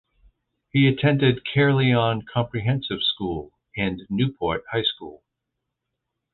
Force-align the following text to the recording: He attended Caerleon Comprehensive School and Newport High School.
He 0.71 0.87
attended 0.87 1.45
Caerleon 1.45 2.23
Comprehensive 2.25 3.03
School 3.03 3.51
and 3.77 4.01
Newport 4.09 4.63
High 4.71 4.81
School. 4.81 5.21